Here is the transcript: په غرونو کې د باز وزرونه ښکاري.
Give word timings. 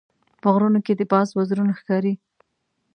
په 0.41 0.47
غرونو 0.53 0.79
کې 0.85 0.93
د 0.95 1.01
باز 1.11 1.27
وزرونه 1.37 1.73
ښکاري. 1.79 2.13